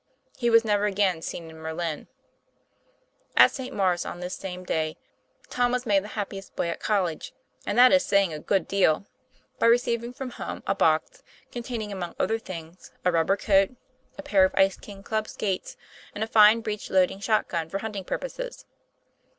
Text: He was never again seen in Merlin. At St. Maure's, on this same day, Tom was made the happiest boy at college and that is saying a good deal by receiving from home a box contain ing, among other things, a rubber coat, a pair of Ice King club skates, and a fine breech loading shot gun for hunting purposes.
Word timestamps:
He 0.35 0.49
was 0.49 0.65
never 0.65 0.85
again 0.85 1.21
seen 1.21 1.47
in 1.51 1.59
Merlin. 1.59 2.07
At 3.37 3.51
St. 3.51 3.71
Maure's, 3.71 4.03
on 4.03 4.19
this 4.19 4.33
same 4.33 4.63
day, 4.63 4.97
Tom 5.51 5.71
was 5.71 5.85
made 5.85 6.03
the 6.03 6.07
happiest 6.17 6.55
boy 6.55 6.69
at 6.69 6.79
college 6.79 7.33
and 7.67 7.77
that 7.77 7.91
is 7.91 8.03
saying 8.03 8.33
a 8.33 8.39
good 8.39 8.67
deal 8.67 9.05
by 9.59 9.67
receiving 9.67 10.11
from 10.11 10.31
home 10.31 10.63
a 10.65 10.73
box 10.73 11.21
contain 11.51 11.83
ing, 11.83 11.91
among 11.91 12.15
other 12.17 12.39
things, 12.39 12.91
a 13.05 13.11
rubber 13.11 13.37
coat, 13.37 13.75
a 14.17 14.23
pair 14.23 14.43
of 14.43 14.55
Ice 14.55 14.75
King 14.75 15.03
club 15.03 15.27
skates, 15.27 15.77
and 16.15 16.23
a 16.23 16.27
fine 16.27 16.61
breech 16.61 16.89
loading 16.89 17.19
shot 17.19 17.47
gun 17.47 17.69
for 17.69 17.77
hunting 17.77 18.03
purposes. 18.03 18.65